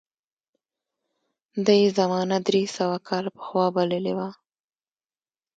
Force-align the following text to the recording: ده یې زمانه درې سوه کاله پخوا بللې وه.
ده 1.65 1.73
یې 1.81 1.87
زمانه 1.97 2.37
درې 2.47 2.63
سوه 2.77 2.97
کاله 3.07 3.29
پخوا 3.37 3.65
بللې 3.75 4.13
وه. 4.17 4.29